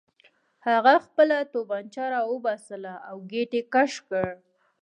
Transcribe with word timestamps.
هغه 0.67 0.93
خپله 1.05 1.37
توپانچه 1.53 2.03
راوباسله 2.13 2.93
او 3.09 3.15
ګېټ 3.31 3.51
یې 3.57 3.63
کش 3.73 3.93
کړ 4.09 4.25